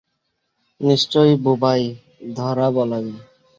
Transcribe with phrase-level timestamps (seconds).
[0.81, 1.85] নিশ্চয়ই বোবায়
[2.31, 3.19] ধরা বলা যায়।